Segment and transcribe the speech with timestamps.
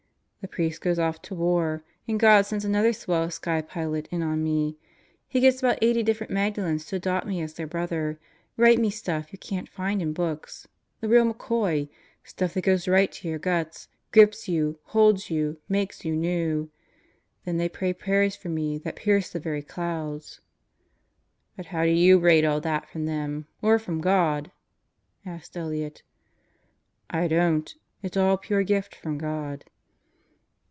[0.41, 4.43] The priest goes off to war, and God sends another swell sky pilot in on
[4.43, 4.75] me.
[5.27, 8.19] He gets about eighty Christmas Gifts 139 different Magdalens to adopt me as their brother,
[8.57, 10.67] write me stuff you can't find in books,
[10.99, 11.89] the real McCoy,
[12.23, 16.71] stuff that goes right to your guts, grips you, holds you, makes you new.
[17.45, 20.41] Then they pray prayers for me that pierce the very clouds."
[21.55, 24.51] "But how do you rate all that from them or from God?"
[25.23, 26.01] asked Elliott
[27.11, 27.75] "I don't.
[28.01, 29.65] It's all pure gift from God."